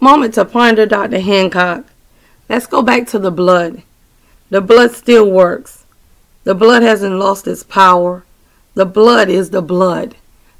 moment 0.00 0.34
to 0.34 0.44
ponder 0.44 0.86
Dr. 0.86 1.20
Hancock. 1.20 1.84
Let's 2.48 2.66
go 2.66 2.82
back 2.82 3.06
to 3.08 3.18
the 3.18 3.30
blood. 3.30 3.82
The 4.50 4.60
blood 4.60 4.92
still 4.92 5.30
works. 5.30 5.84
The 6.44 6.54
blood 6.54 6.82
hasn't 6.82 7.16
lost 7.16 7.46
its 7.46 7.62
power. 7.62 8.24
The 8.74 8.86
blood 8.86 9.28
is 9.28 9.50
the 9.50 9.62
blood. 9.62 10.16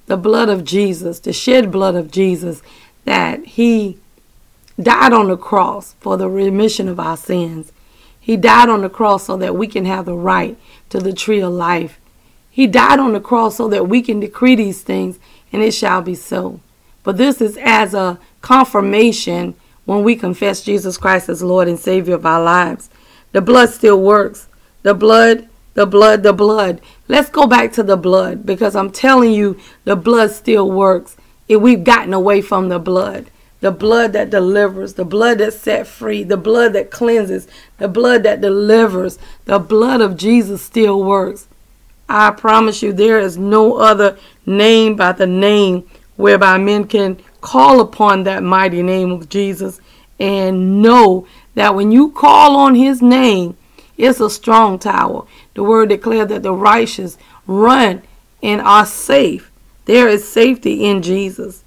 The 0.07 0.17
blood 0.17 0.49
of 0.49 0.65
Jesus, 0.65 1.21
the 1.21 1.33
shed 1.33 1.71
blood 1.71 1.95
of 1.95 2.11
Jesus, 2.11 2.63
that 3.05 3.45
He 3.45 3.99
died 4.81 5.13
on 5.13 5.29
the 5.29 5.37
cross 5.37 5.95
for 6.01 6.17
the 6.17 6.29
remission 6.29 6.89
of 6.89 7.01
our 7.01 7.17
sins. 7.17 7.73
He 8.21 8.37
died 8.37 8.69
on 8.69 8.83
the 8.83 8.91
cross 8.91 9.25
so 9.25 9.37
that 9.39 9.57
we 9.57 9.67
can 9.67 9.87
have 9.87 10.05
the 10.05 10.15
right 10.15 10.59
to 10.91 10.99
the 10.99 11.13
tree 11.13 11.41
of 11.41 11.53
life. 11.53 11.99
He 12.51 12.67
died 12.67 12.99
on 12.99 13.13
the 13.13 13.21
cross 13.21 13.57
so 13.57 13.69
that 13.69 13.89
we 13.89 14.03
can 14.03 14.21
decree 14.21 14.57
these 14.57 14.83
things 14.83 15.19
and 15.53 15.63
it 15.63 15.73
shall 15.73 16.03
be 16.03 16.15
so. 16.15 16.61
But 17.03 17.17
this 17.17 17.41
is 17.41 17.59
as 17.61 17.95
a 17.95 18.19
confirmation 18.41 19.55
when 19.85 20.05
we 20.05 20.17
confess 20.17 20.63
Jesus 20.63 20.99
Christ 20.99 21.29
as 21.29 21.43
Lord 21.43 21.69
and 21.69 21.79
Savior 21.79 22.15
of 22.15 22.27
our 22.27 22.43
lives. 22.43 22.91
The 23.33 23.41
blood 23.41 23.71
still 23.71 24.01
works. 24.01 24.49
The 24.83 24.95
blood, 24.95 25.49
the 25.75 25.87
blood, 25.87 26.23
the 26.23 26.33
blood. 26.33 26.81
Let's 27.09 27.31
go 27.31 27.47
back 27.47 27.73
to 27.73 27.83
the 27.83 27.97
blood 27.97 28.45
because 28.45 28.77
I'm 28.77 28.91
telling 28.91 29.33
you, 29.33 29.59
the 29.85 29.97
blood 29.97 30.31
still 30.31 30.71
works. 30.71 31.17
If 31.49 31.61
we've 31.61 31.85
gotten 31.85 32.13
away 32.13 32.43
from 32.43 32.69
the 32.69 32.79
blood, 32.79 33.31
the 33.61 33.71
blood 33.71 34.13
that 34.13 34.31
delivers, 34.31 34.95
the 34.95 35.05
blood 35.05 35.39
that 35.39 35.53
set 35.55 35.87
free, 35.87 36.23
the 36.23 36.37
blood 36.37 36.75
that 36.75 36.91
cleanses, 36.91 37.49
the 37.79 37.89
blood 37.89 38.23
that 38.23 38.41
delivers, 38.41 39.19
the 39.47 39.59
blood 39.59 40.01
of 40.01 40.17
Jesus 40.17 40.63
still 40.63 41.03
works. 41.03 41.49
I 42.09 42.31
promise 42.31 42.83
you, 42.83 42.93
there 42.93 43.19
is 43.19 43.37
no 43.37 43.77
other 43.77 44.17
name 44.47 44.97
by 44.97 45.13
the 45.13 45.27
name 45.27 45.89
whereby 46.19 46.59
men 46.59 46.85
can 46.85 47.17
call 47.41 47.81
upon 47.81 48.25
that 48.25 48.43
mighty 48.43 48.83
name 48.83 49.13
of 49.13 49.29
Jesus 49.29 49.81
and 50.19 50.83
know 50.83 51.27
that 51.55 51.75
when 51.75 51.93
you 51.93 52.11
call 52.11 52.57
on 52.57 52.75
his 52.75 53.01
name, 53.01 53.57
it's 53.97 54.21
a 54.21 54.29
strong 54.29 54.79
tower. 54.79 55.25
The 55.55 55.63
word 55.63 55.89
declares 55.89 56.29
that 56.29 56.43
the 56.43 56.53
righteous 56.53 57.17
run 57.47 58.03
and 58.43 58.61
are 58.61 58.85
safe. 58.85 59.51
There 59.87 60.09
is 60.09 60.29
safety 60.29 60.85
in 60.85 61.03
Jesus. 61.03 61.65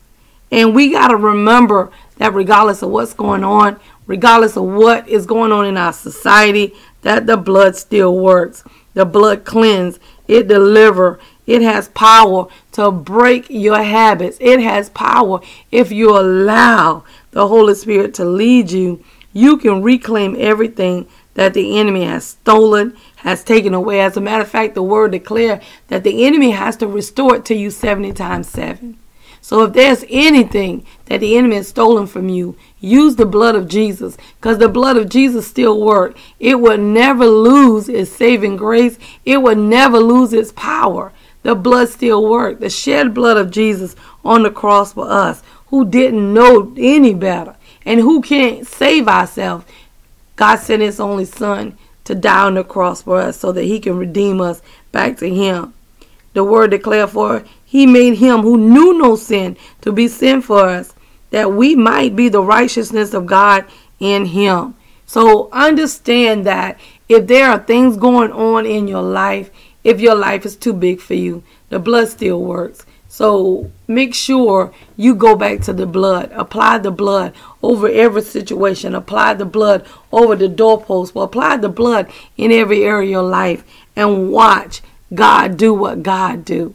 And 0.51 0.75
we 0.75 0.91
got 0.91 1.07
to 1.07 1.15
remember 1.15 1.89
that 2.17 2.33
regardless 2.33 2.81
of 2.81 2.89
what's 2.89 3.13
going 3.13 3.45
on, 3.45 3.79
regardless 4.05 4.57
of 4.57 4.65
what 4.65 5.07
is 5.07 5.25
going 5.25 5.53
on 5.53 5.65
in 5.65 5.77
our 5.77 5.93
society, 5.93 6.73
that 7.03 7.25
the 7.25 7.37
blood 7.37 7.77
still 7.77 8.17
works. 8.17 8.63
The 8.93 9.05
blood 9.05 9.45
cleanses, 9.45 10.01
it 10.27 10.49
delivers, 10.49 11.21
it 11.47 11.61
has 11.61 11.89
power 11.89 12.47
to 12.73 12.91
break 12.91 13.49
your 13.49 13.81
habits. 13.81 14.37
It 14.39 14.59
has 14.61 14.89
power 14.89 15.41
if 15.71 15.91
you 15.91 16.17
allow 16.17 17.03
the 17.31 17.47
Holy 17.47 17.75
Spirit 17.75 18.13
to 18.15 18.25
lead 18.25 18.71
you. 18.71 19.03
You 19.33 19.57
can 19.57 19.81
reclaim 19.81 20.35
everything 20.37 21.07
that 21.33 21.53
the 21.53 21.79
enemy 21.79 22.03
has 22.03 22.25
stolen, 22.25 22.95
has 23.17 23.43
taken 23.43 23.73
away. 23.73 24.01
As 24.01 24.17
a 24.17 24.21
matter 24.21 24.43
of 24.43 24.49
fact, 24.49 24.75
the 24.75 24.83
word 24.83 25.11
declare 25.11 25.61
that 25.87 26.03
the 26.03 26.25
enemy 26.25 26.51
has 26.51 26.75
to 26.77 26.87
restore 26.87 27.37
it 27.37 27.45
to 27.45 27.55
you 27.55 27.69
70 27.71 28.13
times 28.13 28.49
7. 28.49 28.97
So 29.43 29.63
if 29.63 29.73
there's 29.73 30.05
anything 30.09 30.85
that 31.05 31.19
the 31.19 31.35
enemy 31.35 31.55
has 31.55 31.67
stolen 31.67 32.05
from 32.05 32.29
you, 32.29 32.55
use 32.79 33.15
the 33.15 33.25
blood 33.25 33.55
of 33.55 33.67
Jesus 33.67 34.15
because 34.35 34.59
the 34.59 34.69
blood 34.69 34.97
of 34.97 35.09
Jesus 35.09 35.47
still 35.47 35.81
works. 35.81 36.19
It 36.39 36.59
will 36.59 36.77
never 36.77 37.25
lose 37.25 37.89
its 37.89 38.11
saving 38.11 38.57
grace. 38.57 38.99
It 39.25 39.37
will 39.37 39.55
never 39.55 39.99
lose 39.99 40.31
its 40.31 40.51
power. 40.51 41.11
The 41.43 41.55
blood 41.55 41.89
still 41.89 42.27
works. 42.29 42.59
The 42.59 42.69
shed 42.69 43.13
blood 43.13 43.37
of 43.37 43.51
Jesus 43.51 43.95
on 44.23 44.43
the 44.43 44.51
cross 44.51 44.93
for 44.93 45.09
us 45.09 45.41
who 45.67 45.85
didn't 45.85 46.33
know 46.33 46.73
any 46.77 47.13
better 47.13 47.55
and 47.85 47.99
who 47.99 48.21
can't 48.21 48.67
save 48.67 49.07
ourselves. 49.07 49.65
God 50.35 50.57
sent 50.57 50.81
his 50.81 50.99
only 50.99 51.25
son 51.25 51.77
to 52.03 52.15
die 52.15 52.45
on 52.45 52.55
the 52.55 52.63
cross 52.63 53.01
for 53.01 53.19
us 53.19 53.37
so 53.37 53.51
that 53.51 53.63
he 53.63 53.79
can 53.79 53.97
redeem 53.97 54.41
us 54.41 54.61
back 54.91 55.17
to 55.17 55.29
him. 55.29 55.73
The 56.33 56.43
word 56.43 56.71
declare 56.71 57.07
for 57.07 57.43
he 57.65 57.85
made 57.85 58.15
him 58.15 58.41
who 58.41 58.57
knew 58.57 58.97
no 58.97 59.15
sin 59.15 59.57
to 59.81 59.91
be 59.91 60.07
sin 60.07 60.41
for 60.41 60.65
us, 60.65 60.93
that 61.29 61.53
we 61.53 61.75
might 61.75 62.15
be 62.15 62.29
the 62.29 62.41
righteousness 62.41 63.13
of 63.13 63.25
God 63.25 63.65
in 63.99 64.25
him. 64.25 64.75
So 65.05 65.49
understand 65.51 66.45
that 66.45 66.79
if 67.07 67.27
there 67.27 67.49
are 67.49 67.59
things 67.59 67.97
going 67.97 68.31
on 68.31 68.65
in 68.65 68.87
your 68.87 69.01
life, 69.01 69.51
if 69.83 69.99
your 69.99 70.15
life 70.15 70.45
is 70.45 70.55
too 70.55 70.73
big 70.73 70.99
for 70.99 71.13
you, 71.13 71.43
the 71.69 71.79
blood 71.79 72.09
still 72.09 72.41
works. 72.41 72.85
So 73.07 73.69
make 73.87 74.13
sure 74.13 74.73
you 74.95 75.15
go 75.15 75.35
back 75.35 75.59
to 75.63 75.73
the 75.73 75.85
blood. 75.85 76.31
Apply 76.33 76.77
the 76.77 76.91
blood 76.91 77.33
over 77.61 77.89
every 77.89 78.21
situation. 78.21 78.95
Apply 78.95 79.33
the 79.33 79.45
blood 79.45 79.85
over 80.13 80.35
the 80.35 80.47
doorpost. 80.47 81.13
Well, 81.13 81.25
apply 81.25 81.57
the 81.57 81.67
blood 81.67 82.09
in 82.37 82.53
every 82.53 82.85
area 82.85 83.07
of 83.07 83.11
your 83.11 83.23
life 83.23 83.65
and 83.97 84.31
watch 84.31 84.81
God 85.13 85.57
do 85.57 85.73
what 85.73 86.03
God 86.03 86.45
do. 86.45 86.73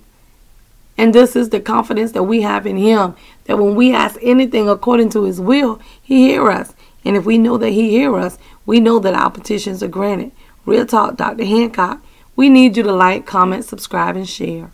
And 0.98 1.14
this 1.14 1.36
is 1.36 1.50
the 1.50 1.60
confidence 1.60 2.12
that 2.12 2.24
we 2.24 2.42
have 2.42 2.66
in 2.66 2.76
Him 2.76 3.14
that 3.44 3.58
when 3.58 3.74
we 3.74 3.94
ask 3.94 4.18
anything 4.22 4.68
according 4.68 5.10
to 5.10 5.24
His 5.24 5.40
will, 5.40 5.80
He 6.02 6.28
hear 6.28 6.50
us. 6.50 6.74
And 7.04 7.16
if 7.16 7.24
we 7.24 7.38
know 7.38 7.56
that 7.56 7.70
He 7.70 7.90
hear 7.90 8.14
us, 8.16 8.36
we 8.66 8.80
know 8.80 8.98
that 8.98 9.14
our 9.14 9.30
petitions 9.30 9.82
are 9.82 9.88
granted. 9.88 10.32
Real 10.66 10.84
talk, 10.84 11.16
Dr. 11.16 11.44
Hancock. 11.44 12.02
We 12.36 12.50
need 12.50 12.76
you 12.76 12.82
to 12.82 12.92
like, 12.92 13.24
comment, 13.24 13.64
subscribe, 13.64 14.14
and 14.14 14.28
share. 14.28 14.70